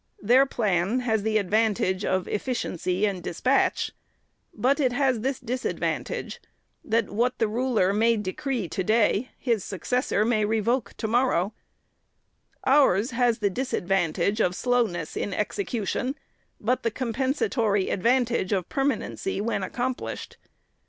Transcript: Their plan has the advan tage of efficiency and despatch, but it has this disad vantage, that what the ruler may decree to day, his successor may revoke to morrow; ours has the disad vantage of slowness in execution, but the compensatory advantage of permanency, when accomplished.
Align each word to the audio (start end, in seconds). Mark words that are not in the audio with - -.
Their 0.19 0.47
plan 0.47 1.01
has 1.01 1.21
the 1.21 1.37
advan 1.37 1.75
tage 1.75 2.03
of 2.03 2.27
efficiency 2.27 3.05
and 3.05 3.21
despatch, 3.21 3.91
but 4.51 4.79
it 4.79 4.91
has 4.93 5.19
this 5.19 5.39
disad 5.39 5.77
vantage, 5.77 6.41
that 6.83 7.11
what 7.11 7.37
the 7.37 7.47
ruler 7.47 7.93
may 7.93 8.17
decree 8.17 8.67
to 8.67 8.83
day, 8.83 9.29
his 9.37 9.63
successor 9.63 10.25
may 10.25 10.43
revoke 10.43 10.95
to 10.97 11.07
morrow; 11.07 11.53
ours 12.65 13.11
has 13.11 13.37
the 13.37 13.51
disad 13.51 13.83
vantage 13.83 14.41
of 14.41 14.55
slowness 14.55 15.15
in 15.15 15.35
execution, 15.35 16.15
but 16.59 16.81
the 16.81 16.89
compensatory 16.89 17.91
advantage 17.91 18.51
of 18.51 18.69
permanency, 18.69 19.39
when 19.39 19.61
accomplished. 19.61 20.37